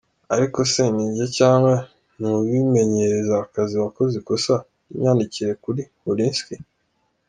[0.35, 1.75] Ariko se ninjye cyangwa
[2.19, 4.53] ni uwimenyereza akazi wakoze ikosa
[4.87, 6.55] ry’imyandikire kuri Wolinski!”.